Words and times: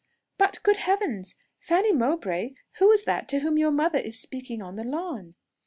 But, 0.39 0.57
good 0.63 0.77
heavens! 0.77 1.35
Fanny 1.59 1.93
Mowbray, 1.93 2.55
who 2.79 2.89
is 2.91 3.03
that 3.03 3.29
to 3.29 3.41
whom 3.41 3.59
your 3.59 3.69
mother 3.69 3.99
is 3.99 4.19
speaking 4.19 4.59
on 4.59 4.75
the 4.75 4.83
lawn?" 4.83 5.35